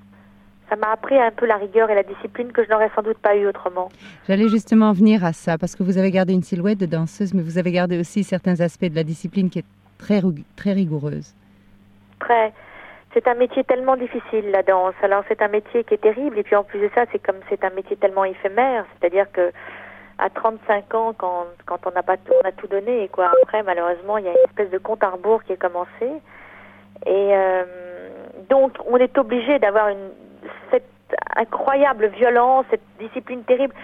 ça 0.69 0.77
m'a 0.77 0.93
appris 0.93 1.19
un 1.19 1.33
peu 1.33 1.47
la 1.47 1.57
rigueur 1.57 1.91
et 1.91 1.95
la 1.97 2.05
discipline 2.05 2.53
que 2.53 2.63
je 2.63 2.71
n'aurais 2.71 2.91
sans 2.95 3.03
doute 3.03 3.19
pas 3.19 3.35
eu 3.35 3.49
autrement. 3.49 3.89
J'allais 4.29 4.49
justement 4.49 4.93
venir 4.93 5.25
à 5.25 5.33
ça 5.33 5.59
parce 5.59 5.75
que 5.75 5.83
vous 5.83 5.99
avez 5.99 6.13
gardé 6.13 6.33
une 6.33 6.45
silhouette 6.45 6.79
de 6.79 6.87
danseuse, 6.87 7.35
mais 7.35 7.43
vous 7.43 7.59
avez 7.59 7.73
gardé 7.73 7.99
aussi 7.99 8.23
certains 8.23 8.61
aspects 8.61 8.85
de 8.85 8.95
la 8.95 9.03
discipline 9.03 9.51
qui 9.51 9.59
est 9.59 9.65
très 9.99 10.21
très 10.55 10.73
rigoureuse 10.73 11.35
très. 12.21 12.53
C'est 13.13 13.27
un 13.27 13.35
métier 13.35 13.65
tellement 13.65 13.97
difficile, 13.97 14.53
la 14.53 14.63
danse. 14.63 14.95
Alors 15.03 15.25
c'est 15.27 15.43
un 15.43 15.49
métier 15.49 15.83
qui 15.83 15.95
est 15.95 16.03
terrible. 16.03 16.39
Et 16.39 16.45
puis 16.45 16.55
en 16.55 16.63
plus 16.63 16.79
de 16.79 16.89
ça, 16.95 17.07
c'est 17.11 17.19
comme 17.19 17.41
c'est 17.49 17.65
un 17.65 17.71
métier 17.71 17.97
tellement 17.97 18.25
éphémère. 18.25 18.87
C'est-à-dire 18.93 19.27
que 19.33 19.51
à 20.21 20.31
35 20.31 20.95
ans, 20.95 21.13
quand, 21.17 21.47
quand 21.67 21.87
on 21.87 21.91
n'a 21.93 22.03
pas 22.03 22.17
tout, 22.17 22.33
on 22.43 22.49
a 22.49 22.53
tout 22.53 22.67
donné, 22.67 23.05
et 23.05 23.09
quoi. 23.09 23.33
Après, 23.43 23.63
malheureusement, 23.63 24.19
il 24.19 24.27
y 24.27 24.29
a 24.29 24.33
une 24.33 24.45
espèce 24.47 24.71
de 24.71 24.79
compte 24.79 25.03
à 25.03 25.11
rebours 25.11 25.43
qui 25.45 25.53
est 25.53 25.57
commencé. 25.57 26.07
Et 27.07 27.31
euh, 27.33 27.65
donc, 28.49 28.73
on 28.87 28.97
est 28.97 29.17
obligé 29.19 29.59
d'avoir 29.59 29.89
une 29.89 30.11
cette 30.71 30.85
incroyable 31.37 32.07
violence, 32.09 32.67
cette 32.71 32.85
discipline 32.99 33.43
terrible. 33.45 33.75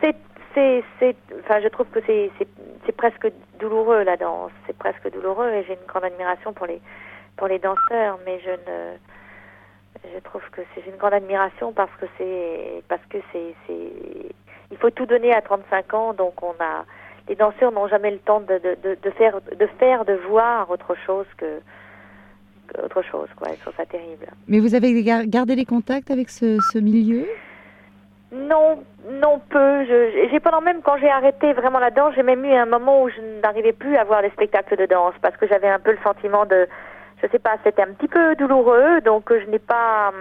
C'est, 0.00 0.14
c'est, 0.54 0.84
c'est, 0.98 1.16
enfin, 1.40 1.60
je 1.60 1.68
trouve 1.68 1.86
que 1.86 2.00
c'est, 2.06 2.30
c'est, 2.38 2.48
c'est 2.86 2.96
presque 2.96 3.30
douloureux 3.58 4.02
la 4.04 4.16
danse. 4.16 4.52
C'est 4.66 4.76
presque 4.76 5.10
douloureux, 5.10 5.50
et 5.50 5.64
j'ai 5.64 5.74
une 5.74 5.86
grande 5.86 6.04
admiration 6.04 6.52
pour 6.52 6.66
les 6.66 6.80
pour 7.38 7.46
les 7.46 7.60
danseurs, 7.60 8.18
mais 8.26 8.40
je 8.40 8.50
ne, 8.50 8.98
je 10.12 10.18
trouve 10.20 10.42
que 10.52 10.60
c'est 10.74 10.84
une 10.86 10.96
grande 10.96 11.14
admiration 11.14 11.72
parce 11.72 11.90
que 12.00 12.06
c'est, 12.18 12.82
parce 12.88 13.04
que 13.08 13.18
c'est, 13.32 13.54
c'est, 13.66 14.34
il 14.70 14.76
faut 14.76 14.90
tout 14.90 15.06
donner 15.06 15.32
à 15.32 15.40
35 15.40 15.94
ans, 15.94 16.12
donc 16.12 16.42
on 16.42 16.52
a, 16.60 16.84
les 17.28 17.34
danseurs 17.34 17.72
n'ont 17.72 17.88
jamais 17.88 18.10
le 18.10 18.18
temps 18.18 18.40
de, 18.40 18.58
de, 18.58 18.96
de, 19.02 19.10
faire, 19.10 19.40
de 19.40 19.66
faire, 19.78 20.04
de 20.04 20.14
voir 20.28 20.70
autre 20.70 20.94
chose 21.06 21.26
que, 21.36 21.60
autre 22.82 23.02
chose, 23.02 23.28
quoi. 23.36 23.48
Je 23.54 23.60
trouve 23.60 23.74
ça 23.76 23.86
terrible. 23.86 24.26
Mais 24.46 24.60
vous 24.60 24.74
avez 24.74 25.02
gardé 25.02 25.54
les 25.54 25.64
contacts 25.64 26.10
avec 26.10 26.28
ce, 26.28 26.58
ce 26.72 26.78
milieu? 26.78 27.26
Non, 28.30 28.84
non 29.10 29.40
peu. 29.48 29.86
J'ai 29.86 30.40
pendant 30.40 30.60
même 30.60 30.82
quand 30.82 30.98
j'ai 30.98 31.08
arrêté 31.08 31.54
vraiment 31.54 31.78
la 31.78 31.90
danse, 31.90 32.14
j'ai 32.14 32.22
même 32.22 32.44
eu 32.44 32.52
un 32.52 32.66
moment 32.66 33.02
où 33.04 33.08
je 33.08 33.40
n'arrivais 33.42 33.72
plus 33.72 33.96
à 33.96 34.04
voir 34.04 34.20
les 34.20 34.28
spectacles 34.30 34.76
de 34.76 34.84
danse 34.84 35.14
parce 35.22 35.34
que 35.38 35.46
j'avais 35.46 35.68
un 35.68 35.78
peu 35.78 35.92
le 35.92 35.98
sentiment 36.04 36.44
de 36.44 36.68
je 37.22 37.26
sais 37.28 37.38
pas, 37.38 37.56
c'était 37.64 37.82
un 37.82 37.92
petit 37.94 38.08
peu 38.08 38.36
douloureux, 38.36 39.00
donc 39.00 39.32
je 39.32 39.50
n'ai 39.50 39.58
pas, 39.58 40.12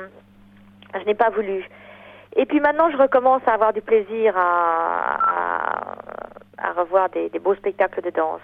je 0.99 1.05
n'ai 1.05 1.13
pas 1.13 1.29
voulu. 1.29 1.63
Et 2.37 2.45
puis 2.45 2.59
maintenant, 2.59 2.89
je 2.91 2.97
recommence 2.97 3.41
à 3.47 3.53
avoir 3.53 3.73
du 3.73 3.81
plaisir 3.81 4.33
à, 4.37 5.17
à, 6.57 6.71
revoir 6.73 7.09
des, 7.09 7.29
beaux 7.39 7.55
spectacles 7.55 8.01
de 8.03 8.11
danse. 8.11 8.41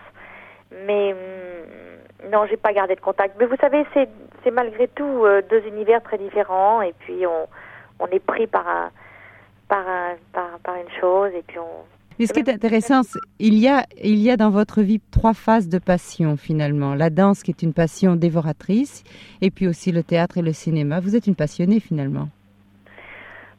Mais 0.87 1.13
hum, 1.13 2.31
non, 2.31 2.45
j'ai 2.49 2.57
pas 2.57 2.73
gardé 2.73 2.95
de 2.95 3.01
contact. 3.01 3.35
Mais 3.39 3.45
vous 3.45 3.55
savez, 3.61 3.85
c'est, 3.93 4.09
c'est 4.43 4.51
malgré 4.51 4.87
tout 4.87 5.23
euh, 5.25 5.43
deux 5.47 5.61
univers 5.67 6.01
très 6.01 6.17
différents, 6.17 6.81
et 6.81 6.93
puis 6.99 7.27
on, 7.27 7.47
on 7.99 8.07
est 8.07 8.19
pris 8.19 8.47
par 8.47 8.67
un, 8.67 8.89
par 9.67 9.87
un, 9.87 10.15
par, 10.33 10.59
par 10.63 10.75
une 10.75 10.99
chose, 10.99 11.31
et 11.35 11.43
puis 11.43 11.59
on, 11.59 11.85
mais 12.19 12.27
ce 12.27 12.33
qui 12.33 12.39
est 12.39 12.49
intéressant, 12.49 13.01
il 13.39 13.55
y, 13.55 13.67
a, 13.67 13.85
il 14.01 14.19
y 14.19 14.29
a 14.29 14.37
dans 14.37 14.51
votre 14.51 14.83
vie 14.83 15.01
trois 15.09 15.33
phases 15.33 15.67
de 15.67 15.79
passion 15.79 16.37
finalement. 16.37 16.93
La 16.93 17.09
danse 17.09 17.41
qui 17.41 17.49
est 17.49 17.63
une 17.63 17.73
passion 17.73 18.15
dévoratrice, 18.15 19.03
et 19.41 19.49
puis 19.49 19.67
aussi 19.67 19.91
le 19.91 20.03
théâtre 20.03 20.37
et 20.37 20.43
le 20.43 20.53
cinéma. 20.53 20.99
Vous 20.99 21.15
êtes 21.15 21.25
une 21.25 21.35
passionnée 21.35 21.79
finalement. 21.79 22.29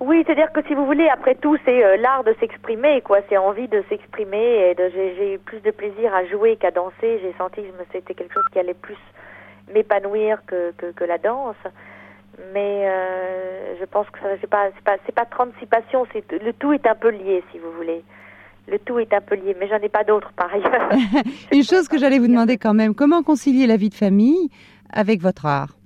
Oui, 0.00 0.22
c'est-à-dire 0.26 0.52
que 0.52 0.62
si 0.66 0.74
vous 0.74 0.86
voulez, 0.86 1.08
après 1.08 1.34
tout, 1.36 1.56
c'est 1.64 1.84
euh, 1.84 1.96
l'art 1.96 2.24
de 2.24 2.34
s'exprimer, 2.40 3.00
quoi. 3.02 3.20
C'est 3.28 3.36
envie 3.36 3.68
de 3.68 3.82
s'exprimer. 3.88 4.70
Et 4.70 4.76
j'ai 4.94 5.34
eu 5.34 5.38
plus 5.38 5.60
de 5.60 5.70
plaisir 5.70 6.14
à 6.14 6.24
jouer 6.26 6.56
qu'à 6.56 6.70
danser. 6.70 7.20
J'ai 7.22 7.34
senti 7.38 7.62
que 7.62 7.68
c'était 7.92 8.14
quelque 8.14 8.34
chose 8.34 8.44
qui 8.52 8.58
allait 8.58 8.74
plus 8.74 8.98
m'épanouir 9.72 10.38
que, 10.46 11.04
la 11.04 11.18
danse. 11.18 11.56
Mais 12.52 12.88
euh, 12.88 13.76
je 13.78 13.84
pense 13.84 14.08
que 14.10 14.18
pas 14.46 14.68
c'est 14.80 14.84
pas 14.84 14.98
pas 15.14 15.24
36 15.24 15.66
passions. 15.66 16.06
Le 16.14 16.52
tout 16.52 16.72
est 16.72 16.86
un 16.86 16.96
peu 16.96 17.10
lié, 17.10 17.44
si 17.52 17.58
vous 17.58 17.70
voulez 17.72 18.02
le 18.66 18.78
tout 18.78 18.98
est 18.98 19.12
un 19.12 19.20
peu 19.20 19.34
lié, 19.34 19.54
mais 19.58 19.68
j'en 19.68 19.76
ai 19.76 19.88
pas 19.88 20.04
d'autres 20.04 20.32
par 20.32 20.52
ailleurs. 20.52 20.88
Une 21.52 21.64
chose 21.64 21.88
que 21.88 21.98
j'allais 21.98 22.18
vous 22.18 22.28
demander 22.28 22.56
quand 22.56 22.74
même, 22.74 22.94
comment 22.94 23.22
concilier 23.22 23.66
la 23.66 23.76
vie 23.76 23.90
de 23.90 23.94
famille 23.94 24.48
avec 24.90 25.20
votre 25.20 25.46
art? 25.46 25.76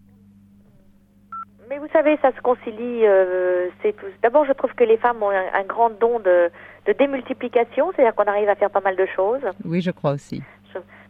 Mais 1.69 1.79
vous 1.79 1.89
savez, 1.93 2.19
ça 2.23 2.33
se 2.33 2.41
concilie. 2.41 3.07
Euh, 3.07 3.69
c'est 3.83 3.95
tout. 3.97 4.07
D'abord, 4.23 4.45
je 4.47 4.53
trouve 4.53 4.73
que 4.75 4.85
les 4.85 4.97
femmes 4.97 5.23
ont 5.23 5.31
un, 5.31 5.65
grand 5.65 5.91
don 5.91 6.19
de, 6.21 6.51
de 6.87 6.93
démultiplication, 6.93 7.93
c'est-à-dire 7.95 8.15
qu'on 8.15 8.25
arrive 8.25 8.49
à 8.49 8.55
faire 8.55 8.71
pas 8.71 8.81
mal 8.81 8.97
de 8.97 9.07
choses. 9.15 9.43
Oui, 9.65 9.81
je 9.81 9.91
crois 9.91 10.13
aussi 10.13 10.43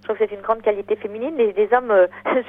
trouve 0.09 0.19
que 0.19 0.27
c'est 0.29 0.35
une 0.35 0.43
grande 0.43 0.62
qualité 0.62 0.97
féminine. 0.97 1.35
Les, 1.37 1.53
les 1.53 1.69
hommes, 1.73 1.91
euh, 1.91 2.07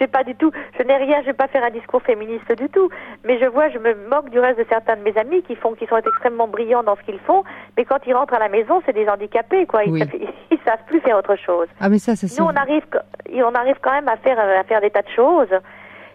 je 0.00 0.04
pas 0.06 0.24
du 0.24 0.34
tout, 0.34 0.50
je 0.78 0.82
n'ai 0.84 0.96
rien, 0.96 1.20
je 1.20 1.26
vais 1.26 1.32
pas 1.32 1.48
faire 1.48 1.64
un 1.64 1.70
discours 1.70 2.02
féministe 2.02 2.52
du 2.56 2.68
tout. 2.68 2.88
Mais 3.24 3.38
je 3.38 3.46
vois, 3.46 3.68
je 3.70 3.78
me 3.78 3.94
moque 4.08 4.30
du 4.30 4.38
reste 4.38 4.58
de 4.58 4.66
certains 4.68 4.96
de 4.96 5.02
mes 5.02 5.16
amis 5.16 5.42
qui 5.42 5.56
font, 5.56 5.74
qui 5.74 5.86
sont 5.86 5.96
extrêmement 5.96 6.48
brillants 6.48 6.82
dans 6.82 6.96
ce 6.96 7.02
qu'ils 7.02 7.18
font, 7.20 7.44
mais 7.76 7.84
quand 7.84 7.98
ils 8.06 8.14
rentrent 8.14 8.34
à 8.34 8.38
la 8.38 8.48
maison, 8.48 8.80
c'est 8.86 8.92
des 8.92 9.08
handicapés, 9.08 9.66
quoi. 9.66 9.84
Ils, 9.84 9.98
savent, 9.98 10.10
savent 10.64 10.84
plus 10.86 11.00
faire 11.00 11.18
autre 11.18 11.36
chose. 11.36 11.68
Ah, 11.80 11.88
mais 11.88 11.98
ça, 11.98 12.16
c'est 12.16 12.26
Nous, 12.38 12.44
on 12.44 12.54
arrive, 12.54 12.84
on 13.32 13.54
arrive 13.54 13.76
quand 13.82 13.92
même 13.92 14.08
à 14.08 14.16
faire, 14.16 14.38
à 14.38 14.64
faire 14.64 14.80
des 14.80 14.90
tas 14.90 15.02
de 15.02 15.08
choses. 15.14 15.48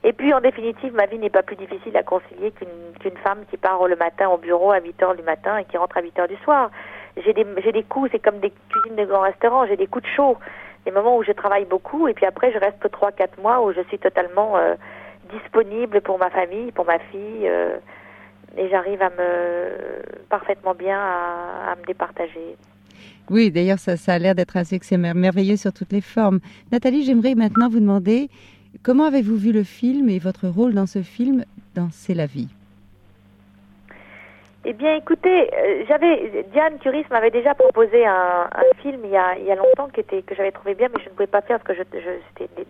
Et 0.05 0.13
puis, 0.13 0.31
en 0.35 0.39
définitive, 0.39 0.93
ma 0.93 1.07
vie 1.07 1.17
n'est 1.17 1.31
pas 1.31 1.41
plus 1.41 1.55
difficile 1.55 1.97
à 1.97 2.03
concilier 2.03 2.51
qu'une 2.51 3.17
femme 3.23 3.39
qui 3.49 3.57
part 3.57 3.87
le 3.87 3.95
matin 3.95 4.29
au 4.29 4.37
bureau 4.37 4.71
à 4.71 4.79
8 4.79 5.01
heures 5.01 5.15
du 5.15 5.23
matin 5.23 5.57
et 5.57 5.65
qui 5.65 5.77
rentre 5.77 5.97
à 5.97 6.01
8 6.03 6.19
heures 6.19 6.27
du 6.27 6.37
soir. 6.43 6.69
J'ai 7.17 7.33
des, 7.33 7.83
coups, 7.83 8.09
c'est 8.11 8.19
comme 8.19 8.39
des 8.39 8.53
cuisines 8.69 8.95
de 8.97 9.05
grands 9.05 9.21
restaurants, 9.21 9.65
j'ai 9.65 9.77
des 9.77 9.87
coups 9.87 10.03
de 10.05 10.09
chaud. 10.15 10.37
des 10.85 10.91
moments 10.91 11.17
où 11.17 11.23
je 11.23 11.31
travaille 11.31 11.65
beaucoup 11.65 12.07
et 12.07 12.13
puis 12.13 12.27
après 12.27 12.51
je 12.51 12.59
reste 12.59 12.91
trois 12.91 13.11
quatre 13.11 13.41
mois 13.41 13.65
où 13.65 13.73
je 13.73 13.81
suis 13.87 13.97
totalement 13.97 14.57
euh, 14.57 14.75
disponible 15.31 16.01
pour 16.01 16.19
ma 16.19 16.29
famille, 16.29 16.71
pour 16.71 16.85
ma 16.85 16.99
fille 16.99 17.47
euh, 17.47 17.77
et 18.57 18.69
j'arrive 18.69 19.01
à 19.01 19.09
me 19.09 20.25
parfaitement 20.29 20.75
bien 20.75 20.99
à, 20.99 21.75
me 21.79 21.85
départager. 21.85 22.57
Oui, 23.29 23.49
d'ailleurs, 23.49 23.79
ça, 23.79 23.97
ça 23.97 24.13
a 24.13 24.19
l'air 24.19 24.35
d'être 24.35 24.63
succès 24.65 24.97
merveilleux 24.97 25.57
sur 25.57 25.73
toutes 25.73 25.91
les 25.91 26.01
formes. 26.01 26.39
Nathalie, 26.71 27.03
j'aimerais 27.03 27.33
maintenant 27.33 27.69
vous 27.69 27.79
demander 27.79 28.29
comment 28.83 29.05
avez-vous 29.05 29.35
vu 29.35 29.51
le 29.51 29.63
film 29.63 30.09
et 30.09 30.19
votre 30.19 30.47
rôle 30.47 30.73
dans 30.73 30.85
ce 30.85 31.01
film 31.01 31.45
dans 31.75 31.89
C'est 31.91 32.13
la 32.13 32.25
vie? 32.25 32.49
Eh 34.67 34.73
bien, 34.73 34.95
écoutez, 34.95 35.53
euh, 35.53 35.85
j'avais 35.87 36.43
Diane 36.51 36.79
Curis 36.79 37.05
m'avait 37.11 37.29
déjà 37.29 37.53
proposé 37.53 38.03
un, 38.03 38.49
film 38.81 39.01
il 39.03 39.11
y 39.11 39.17
a, 39.17 39.55
longtemps 39.55 39.89
qui 39.89 39.99
était 39.99 40.23
que 40.23 40.33
j'avais 40.33 40.51
trouvé 40.51 40.73
bien, 40.73 40.87
mais 40.91 41.03
je 41.03 41.09
ne 41.09 41.13
pouvais 41.13 41.27
pas 41.27 41.41
faire 41.41 41.59
parce 41.59 41.77
que 41.77 41.83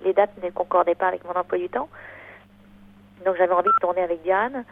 les 0.03 0.13
dates 0.13 0.31
ne 0.43 0.49
concordaient 0.49 0.95
pas 0.95 1.07
avec 1.07 1.23
mon 1.23 1.31
emploi 1.31 1.57
du 1.57 1.69
temps. 1.69 1.87
Donc, 3.25 3.37
j'avais 3.37 3.53
envie 3.53 3.69
de 3.69 3.79
tourner 3.79 4.01
avec 4.01 4.21
Diane. 4.23 4.65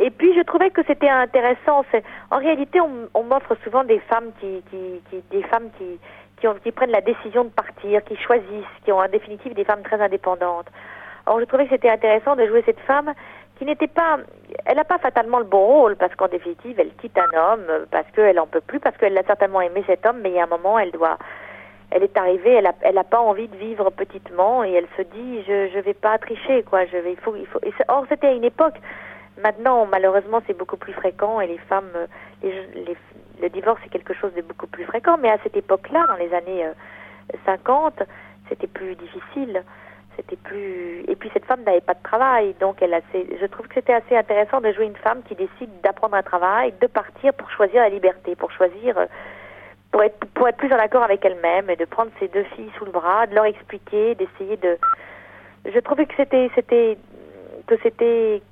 Et 0.00 0.10
puis, 0.10 0.34
je 0.36 0.42
trouvais 0.42 0.70
que 0.70 0.82
c'était 0.88 1.08
intéressant. 1.08 1.84
En 2.32 2.38
réalité, 2.38 2.80
on, 2.80 3.22
m'offre 3.22 3.56
souvent 3.62 3.84
des 3.84 4.00
femmes 4.00 4.32
qui 4.40 4.62
des 5.30 5.42
femmes 5.44 5.70
qui, 5.78 6.00
qui, 6.40 6.48
ont, 6.48 6.54
qui 6.62 6.72
prennent 6.72 6.90
la 6.90 7.00
décision 7.00 7.44
de 7.44 7.50
partir, 7.50 8.02
qui 8.04 8.16
choisissent, 8.16 8.76
qui 8.84 8.92
ont 8.92 8.98
en 8.98 9.08
définitive 9.08 9.54
des 9.54 9.64
femmes 9.64 9.82
très 9.82 10.00
indépendantes. 10.00 10.68
Alors, 11.26 11.40
je 11.40 11.44
trouvais 11.44 11.64
que 11.64 11.70
c'était 11.70 11.90
intéressant 11.90 12.36
de 12.36 12.46
jouer 12.46 12.62
cette 12.64 12.80
femme 12.80 13.12
qui 13.58 13.64
n'était 13.64 13.88
pas, 13.88 14.18
elle 14.64 14.76
n'a 14.76 14.84
pas 14.84 14.98
fatalement 14.98 15.38
le 15.38 15.44
bon 15.44 15.64
rôle 15.64 15.96
parce 15.96 16.14
qu'en 16.14 16.28
définitive, 16.28 16.78
elle 16.78 16.94
quitte 16.96 17.18
un 17.18 17.36
homme 17.36 17.86
parce 17.90 18.06
qu'elle 18.14 18.38
en 18.38 18.46
peut 18.46 18.60
plus, 18.60 18.80
parce 18.80 18.96
qu'elle 18.96 19.16
a 19.16 19.22
certainement 19.22 19.60
aimé 19.60 19.82
cet 19.86 20.04
homme, 20.06 20.20
mais 20.22 20.30
il 20.30 20.36
y 20.36 20.40
a 20.40 20.44
un 20.44 20.46
moment, 20.46 20.78
elle 20.78 20.92
doit, 20.92 21.18
elle 21.90 22.02
est 22.02 22.16
arrivée, 22.16 22.52
elle 22.52 22.66
a, 22.66 22.74
elle 22.82 22.98
a 22.98 23.04
pas 23.04 23.20
envie 23.20 23.48
de 23.48 23.56
vivre 23.56 23.90
petitement 23.90 24.62
et 24.62 24.72
elle 24.72 24.86
se 24.96 25.02
dit, 25.02 25.42
je, 25.48 25.68
je 25.72 25.78
vais 25.78 25.94
pas 25.94 26.18
tricher, 26.18 26.62
quoi, 26.64 26.84
je 26.84 26.98
vais, 26.98 27.12
il 27.12 27.18
faut, 27.18 27.34
il 27.34 27.46
faut. 27.46 27.60
Or, 27.88 28.04
c'était 28.08 28.28
à 28.28 28.32
une 28.32 28.44
époque. 28.44 28.76
Maintenant, 29.42 29.86
malheureusement, 29.86 30.40
c'est 30.46 30.56
beaucoup 30.56 30.76
plus 30.76 30.92
fréquent 30.92 31.40
et 31.40 31.46
les 31.46 31.58
femmes, 31.58 31.90
les, 32.42 32.52
les, 32.74 32.96
le 33.42 33.48
divorce 33.50 33.80
est 33.84 33.90
quelque 33.90 34.14
chose 34.14 34.32
de 34.34 34.42
beaucoup 34.42 34.66
plus 34.66 34.84
fréquent. 34.84 35.18
Mais 35.18 35.30
à 35.30 35.38
cette 35.42 35.56
époque-là, 35.56 36.04
dans 36.08 36.16
les 36.16 36.32
années 36.32 36.66
50, 37.44 38.02
c'était 38.48 38.66
plus 38.66 38.94
difficile 38.96 39.62
c'était 40.16 40.36
plus 40.36 41.04
et 41.08 41.14
puis 41.14 41.30
cette 41.32 41.44
femme 41.44 41.62
n'avait 41.64 41.80
pas 41.80 41.94
de 41.94 42.02
travail 42.02 42.54
donc 42.60 42.80
elle 42.80 42.94
a 42.94 43.00
je 43.12 43.46
trouve 43.46 43.68
que 43.68 43.74
c'était 43.74 43.92
assez 43.92 44.16
intéressant 44.16 44.60
de 44.60 44.72
jouer 44.72 44.86
une 44.86 44.96
femme 44.96 45.22
qui 45.28 45.34
décide 45.34 45.70
d'apprendre 45.82 46.14
un 46.14 46.22
travail 46.22 46.74
de 46.80 46.86
partir 46.86 47.32
pour 47.34 47.50
choisir 47.50 47.82
la 47.82 47.88
liberté 47.88 48.34
pour 48.34 48.50
choisir 48.50 48.98
euh, 48.98 49.06
pour 49.92 50.02
être 50.02 50.26
pour 50.34 50.48
être 50.48 50.56
plus 50.56 50.72
en 50.72 50.78
accord 50.78 51.02
avec 51.02 51.24
elle-même 51.24 51.70
et 51.70 51.76
de 51.76 51.84
prendre 51.84 52.10
ses 52.18 52.28
deux 52.28 52.44
filles 52.56 52.70
sous 52.78 52.84
le 52.84 52.90
bras 52.90 53.26
de 53.26 53.34
leur 53.34 53.44
expliquer 53.44 54.14
d'essayer 54.14 54.56
de 54.56 54.78
je 55.64 55.78
trouvais 55.80 56.06
que 56.06 56.14
c'était 56.16 56.50
c'était 56.54 56.98
que 57.66 57.74
c'était 57.82 58.42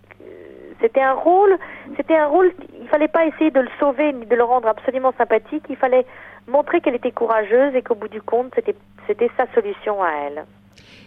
c'était 0.85 1.01
un 1.01 1.15
rôle 1.15 1.57
c'était 1.97 2.17
un 2.17 2.27
rôle 2.27 2.53
il 2.79 2.87
fallait 2.89 3.09
pas 3.09 3.25
essayer 3.25 3.51
de 3.51 3.61
le 3.61 3.71
sauver 3.81 4.13
ni 4.13 4.27
de 4.27 4.37
le 4.37 4.45
rendre 4.45 4.69
absolument 4.69 5.15
sympathique. 5.17 5.65
Il 5.71 5.77
fallait 5.77 6.05
montrer 6.47 6.83
qu'elle 6.83 6.95
était 6.95 7.11
courageuse 7.11 7.75
et 7.75 7.81
qu'au 7.81 7.95
bout 7.95 8.09
du 8.09 8.21
compte 8.21 8.53
c'était 8.55 8.77
c'était 9.07 9.31
sa 9.39 9.47
solution 9.55 10.03
à 10.03 10.11
elle 10.27 10.45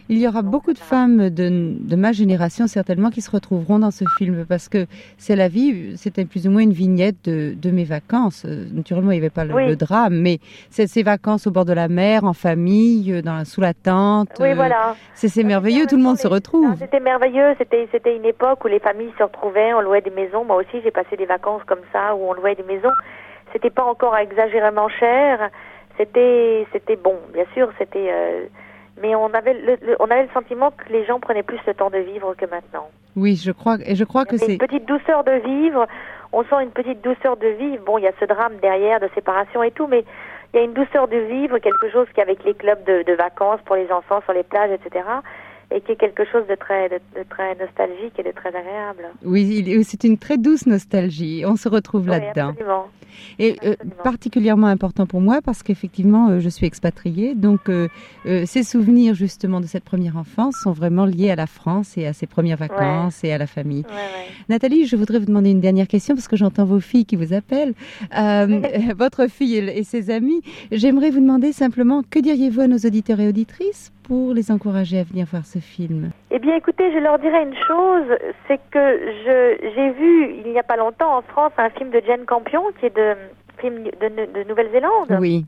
il 0.09 0.19
y 0.19 0.27
aura 0.27 0.41
beaucoup 0.41 0.73
de 0.73 0.77
femmes 0.77 1.29
de, 1.29 1.75
de, 1.79 1.95
ma 1.95 2.11
génération 2.11 2.67
certainement 2.67 3.09
qui 3.09 3.21
se 3.21 3.29
retrouveront 3.29 3.79
dans 3.79 3.91
ce 3.91 4.05
film 4.17 4.45
parce 4.47 4.69
que 4.69 4.85
c'est 5.17 5.35
la 5.35 5.47
vie, 5.47 5.97
c'était 5.97 6.25
plus 6.25 6.47
ou 6.47 6.51
moins 6.51 6.61
une 6.61 6.71
vignette 6.71 7.25
de, 7.25 7.53
de 7.53 7.71
mes 7.71 7.83
vacances. 7.83 8.45
Naturellement, 8.45 9.11
il 9.11 9.15
n'y 9.15 9.19
avait 9.19 9.29
pas 9.29 9.43
le, 9.43 9.53
oui. 9.53 9.67
le 9.67 9.75
drame, 9.75 10.15
mais 10.21 10.39
c'est 10.69 10.87
ces 10.87 11.03
vacances 11.03 11.47
au 11.47 11.51
bord 11.51 11.65
de 11.65 11.73
la 11.73 11.87
mer, 11.87 12.23
en 12.23 12.33
famille, 12.33 13.21
dans, 13.21 13.43
sous 13.45 13.61
la 13.61 13.73
tente. 13.73 14.29
Oui, 14.39 14.53
voilà. 14.53 14.95
C'est 15.13 15.43
merveilleux, 15.43 15.87
tout 15.87 15.97
le 15.97 16.03
monde 16.03 16.17
se 16.17 16.27
retrouve. 16.27 16.75
C'était 16.79 16.99
merveilleux, 16.99 17.55
c'était 17.57 17.87
c'était 17.91 18.15
une 18.15 18.25
époque 18.25 18.63
où 18.63 18.67
les 18.67 18.79
familles 18.79 19.13
se 19.17 19.23
retrouvaient, 19.23 19.73
on 19.73 19.81
louait 19.81 20.01
des 20.01 20.11
maisons. 20.11 20.45
Moi 20.45 20.57
aussi, 20.57 20.81
j'ai 20.83 20.91
passé 20.91 21.17
des 21.17 21.25
vacances 21.25 21.63
comme 21.65 21.81
ça 21.91 22.15
où 22.15 22.29
on 22.29 22.33
louait 22.33 22.55
des 22.55 22.63
maisons. 22.63 22.93
C'était 23.53 23.69
pas 23.69 23.83
encore 23.83 24.15
exagérément 24.17 24.89
cher. 24.89 25.49
C'était 25.97 26.65
c'était 26.71 26.95
bon, 26.95 27.15
bien 27.33 27.45
sûr, 27.53 27.69
c'était 27.77 28.09
euh, 28.11 28.45
mais 29.01 29.15
on 29.15 29.33
avait 29.33 29.53
le, 29.53 29.77
le, 29.81 29.95
on 29.99 30.09
avait 30.09 30.23
le 30.23 30.29
sentiment 30.33 30.71
que 30.71 30.91
les 30.91 31.05
gens 31.05 31.19
prenaient 31.19 31.43
plus 31.43 31.59
le 31.65 31.73
temps 31.73 31.89
de 31.89 31.99
vivre 31.99 32.33
que 32.35 32.45
maintenant. 32.45 32.89
Oui, 33.15 33.35
je 33.35 33.51
crois 33.51 33.77
et 33.85 33.95
je 33.95 34.03
crois 34.03 34.25
que 34.25 34.37
c'est 34.37 34.53
une 34.53 34.57
petite 34.57 34.85
douceur 34.85 35.23
de 35.23 35.31
vivre. 35.31 35.87
On 36.33 36.43
sent 36.43 36.61
une 36.61 36.71
petite 36.71 37.01
douceur 37.01 37.37
de 37.37 37.47
vivre. 37.47 37.83
Bon, 37.85 37.97
il 37.97 38.03
y 38.03 38.07
a 38.07 38.11
ce 38.19 38.25
drame 38.25 38.57
derrière 38.61 38.99
de 38.99 39.09
séparation 39.15 39.63
et 39.63 39.71
tout, 39.71 39.87
mais 39.87 40.03
il 40.53 40.57
y 40.57 40.59
a 40.59 40.63
une 40.65 40.73
douceur 40.73 41.07
de 41.07 41.17
vivre, 41.17 41.57
quelque 41.59 41.89
chose 41.91 42.07
qui 42.13 42.21
avec 42.21 42.43
les 42.43 42.53
clubs 42.53 42.83
de, 42.85 43.03
de 43.03 43.13
vacances 43.13 43.59
pour 43.65 43.75
les 43.75 43.91
enfants 43.91 44.21
sur 44.25 44.33
les 44.33 44.43
plages, 44.43 44.71
etc 44.71 45.03
et 45.71 45.81
qui 45.81 45.91
est 45.91 45.95
quelque 45.97 46.23
chose 46.25 46.43
de 46.47 46.55
très, 46.55 46.89
de, 46.89 46.95
de, 47.15 47.23
très 47.29 47.55
nostalgique 47.55 48.13
et 48.17 48.23
de 48.23 48.31
très 48.31 48.49
agréable. 48.49 49.09
Oui, 49.23 49.83
c'est 49.83 50.03
une 50.05 50.17
très 50.17 50.37
douce 50.37 50.65
nostalgie. 50.65 51.43
On 51.45 51.57
se 51.57 51.67
retrouve 51.67 52.03
oui, 52.03 52.11
là-dedans. 52.11 52.53
Et 53.39 53.55
euh, 53.63 53.75
particulièrement 54.03 54.67
important 54.67 55.05
pour 55.05 55.21
moi 55.21 55.41
parce 55.41 55.63
qu'effectivement, 55.63 56.29
euh, 56.29 56.39
je 56.39 56.49
suis 56.49 56.65
expatriée. 56.65 57.35
Donc, 57.35 57.69
euh, 57.69 57.87
ces 58.45 58.63
souvenirs 58.63 59.13
justement 59.13 59.59
de 59.59 59.65
cette 59.65 59.83
première 59.83 60.17
enfance 60.17 60.55
sont 60.63 60.71
vraiment 60.71 61.05
liés 61.05 61.31
à 61.31 61.35
la 61.35 61.47
France 61.47 61.97
et 61.97 62.05
à 62.05 62.13
ses 62.13 62.27
premières 62.27 62.57
vacances 62.57 63.21
ouais. 63.23 63.29
et 63.29 63.33
à 63.33 63.37
la 63.37 63.47
famille. 63.47 63.83
Ouais, 63.89 63.95
ouais. 63.95 64.27
Nathalie, 64.49 64.85
je 64.85 64.95
voudrais 64.95 65.19
vous 65.19 65.25
demander 65.25 65.51
une 65.51 65.61
dernière 65.61 65.87
question 65.87 66.15
parce 66.15 66.27
que 66.27 66.37
j'entends 66.37 66.65
vos 66.65 66.79
filles 66.79 67.05
qui 67.05 67.15
vous 67.15 67.33
appellent. 67.33 67.73
votre 68.97 69.27
fille 69.27 69.57
et, 69.57 69.79
et 69.79 69.83
ses 69.83 70.09
amis. 70.09 70.41
J'aimerais 70.71 71.09
vous 71.09 71.19
demander 71.19 71.51
simplement, 71.51 72.03
que 72.09 72.19
diriez-vous 72.19 72.61
à 72.61 72.67
nos 72.67 72.77
auditeurs 72.77 73.19
et 73.19 73.27
auditrices? 73.27 73.91
Pour 74.07 74.33
les 74.33 74.51
encourager 74.51 74.99
à 74.99 75.03
venir 75.03 75.27
voir 75.29 75.45
ce 75.45 75.59
film 75.59 76.11
Eh 76.31 76.39
bien, 76.39 76.55
écoutez, 76.55 76.91
je 76.93 76.97
leur 76.97 77.19
dirais 77.19 77.43
une 77.43 77.55
chose, 77.55 78.17
c'est 78.47 78.59
que 78.71 78.99
j'ai 79.25 79.91
vu 79.91 80.33
il 80.45 80.51
n'y 80.51 80.59
a 80.59 80.63
pas 80.63 80.77
longtemps 80.77 81.17
en 81.17 81.21
France 81.21 81.51
un 81.57 81.69
film 81.71 81.89
de 81.89 82.01
Jane 82.07 82.25
Campion, 82.25 82.63
qui 82.79 82.85
est 82.85 82.95
de 82.95 83.15
film 83.59 83.83
de, 83.83 84.41
de 84.41 84.47
Nouvelle-Zélande. 84.47 85.17
Oui. 85.19 85.45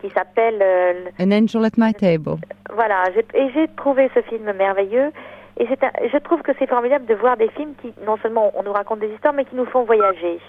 Qui 0.00 0.10
s'appelle 0.10 0.58
euh, 0.60 1.04
An 1.20 1.30
Angel 1.30 1.64
at 1.64 1.76
My 1.78 1.94
Table. 1.94 2.36
Voilà, 2.74 3.04
et 3.34 3.50
j'ai 3.54 3.68
trouvé 3.76 4.10
ce 4.12 4.20
film 4.22 4.52
merveilleux. 4.52 5.12
Et 5.60 5.66
un, 5.66 6.08
je 6.12 6.18
trouve 6.18 6.42
que 6.42 6.52
c'est 6.58 6.68
formidable 6.68 7.06
de 7.06 7.14
voir 7.14 7.36
des 7.36 7.48
films 7.50 7.74
qui, 7.80 7.92
non 8.04 8.16
seulement 8.16 8.50
on 8.56 8.64
nous 8.64 8.72
racontent 8.72 9.00
des 9.00 9.12
histoires, 9.12 9.34
mais 9.34 9.44
qui 9.44 9.54
nous 9.54 9.66
font 9.66 9.84
voyager. 9.84 10.40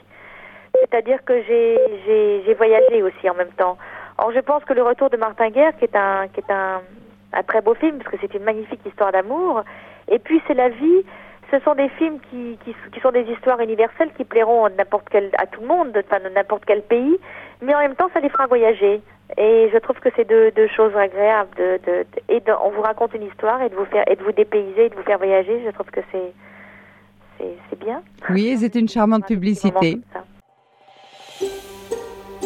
C'est-à-dire 0.80 1.24
que 1.24 1.40
j'ai 1.44 2.54
voyagé 2.56 3.04
aussi 3.04 3.30
en 3.30 3.36
même 3.36 3.52
temps. 3.58 3.78
Or, 4.18 4.32
je 4.32 4.40
pense 4.40 4.64
que 4.66 4.74
le 4.74 4.82
retour 4.82 5.12
de 5.12 5.18
Martin 5.18 5.50
Guerre, 5.50 5.78
qui 5.78 5.86
est 5.86 5.96
un, 5.96 6.28
qui 6.30 6.40
est 6.40 6.52
un, 6.52 6.82
un 7.34 7.44
très 7.44 7.62
beau 7.62 7.74
film 7.74 7.98
parce 7.98 8.10
que 8.12 8.18
c'est 8.22 8.34
une 8.34 8.44
magnifique 8.44 8.82
histoire 8.86 9.12
d'amour. 9.12 9.64
Et 10.10 10.20
puis 10.20 10.42
c'est 10.48 10.54
la 10.54 10.70
vie. 10.70 11.04
Ce 11.52 11.60
sont 11.60 11.76
des 11.76 11.90
films 11.90 12.20
qui, 12.30 12.58
qui, 12.64 12.76
qui 12.92 13.00
sont 13.00 13.12
des 13.12 13.26
histoires 13.32 13.60
universelles 13.60 14.12
qui 14.18 14.24
plairont 14.24 14.70
n'importe 14.70 15.08
quel 15.12 15.30
à 15.38 15.46
tout 15.46 15.62
le 15.62 15.68
monde, 15.68 15.90
enfin 15.96 16.20
de 16.28 16.34
n'importe 16.34 16.64
quel 16.66 16.82
pays, 16.82 17.18
mais 17.62 17.76
en 17.76 17.80
même 17.80 17.96
temps 17.96 18.10
ça 18.14 18.20
les 18.22 18.30
fera 18.30 18.48
voyager. 18.48 19.02
Et 19.38 19.70
je 19.72 19.78
trouve 19.78 20.00
que 20.00 20.10
c'est 20.16 20.28
deux, 20.28 20.52
deux 20.52 20.68
choses 20.68 20.96
agréables. 20.96 21.56
De, 21.56 21.80
de, 21.86 21.92
de 22.04 22.06
et 22.30 22.40
de, 22.40 22.52
on 22.64 22.72
vous 22.72 22.82
raconte 22.82 23.14
une 23.14 23.24
histoire 23.24 23.62
et 23.62 23.70
de 23.70 23.76
vous 23.76 23.86
faire 23.86 24.04
et 24.10 24.16
de 24.16 24.24
vous 24.24 24.32
dépayser 24.32 24.86
et 24.86 24.90
de 24.90 24.96
vous 24.96 25.04
faire 25.04 25.18
voyager. 25.18 25.62
Je 25.66 25.72
trouve 25.72 25.88
que 25.92 26.02
c'est 26.12 26.34
c'est 27.70 27.80
bien. 27.80 28.02
Oui, 28.30 28.56
c'est 28.58 28.76
une 28.76 28.88
charmante 28.88 29.26
publicité. 29.28 30.00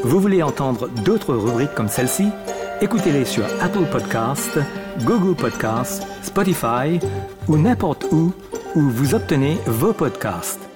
Vous 0.04 0.20
voulez 0.20 0.42
entendre 0.44 0.88
d'autres 1.06 1.34
rubriques 1.34 1.76
comme 1.76 1.88
celle-ci? 1.88 2.32
Écoutez-les 2.80 3.26
sur 3.26 3.44
Apple 3.60 3.86
Podcasts, 3.92 4.60
Google 5.04 5.36
Podcasts, 5.36 6.06
Spotify 6.22 7.00
ou 7.48 7.58
n'importe 7.58 8.06
où 8.12 8.32
où 8.76 8.82
vous 8.82 9.16
obtenez 9.16 9.58
vos 9.66 9.94
podcasts. 9.94 10.67